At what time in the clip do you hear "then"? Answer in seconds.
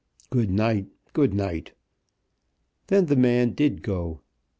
2.87-3.05